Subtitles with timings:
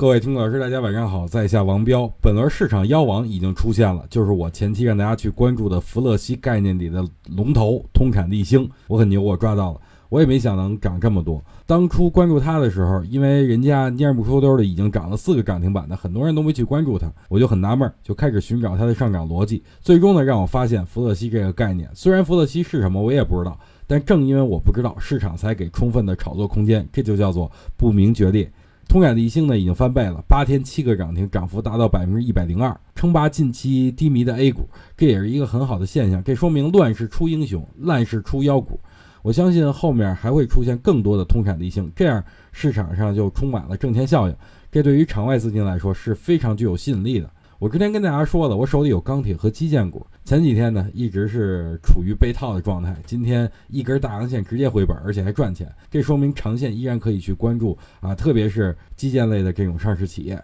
[0.00, 2.08] 各位听众老师，大家晚上好，在下王彪。
[2.22, 8.70] 本轮市场妖王已经出现了，就是我前期让大家去关注的弗勒西概念里的龙头通产地星。
[8.86, 11.42] 我很牛，我抓到了，我也没想能涨这么多。
[11.66, 19.64] 当初关注它的时候，因为人家蔫不抽兜的已经涨了四个涨停板的，很多人都没去关注它，我就很纳闷，就开始寻找它的上涨逻辑。
[19.80, 23.58] 最终呢，让我发现弗勒西这个概念，虽然弗勒西是什么我也不知道，
[23.88, 28.48] 但正因为我不知道，市场才给充分的炒作空间，这就叫做不明觉厉。
[28.88, 36.24] 通产地星呢已经翻倍了，八天七个涨停，涨幅达到百分之一百零二，称霸近期低迷的 A 股，这也是一个很好的现象。
[36.24, 38.80] 这说明乱世出英雄，烂世出妖股。
[39.20, 44.34] 我相信后面还会出现更多的通产地星，这样市场上就充满了挣钱效应。
[44.72, 47.30] 这对于场外资金来说是非常具有吸引力的。
[47.58, 60.38] 我之前跟大家说了，我手里有钢铁和基建股，前几天呢一直是处于被套的状态，今天一根大阳线直接回本，而且还赚钱，这说明长线依然可以去关注啊，特别是基建类的这种上市企业。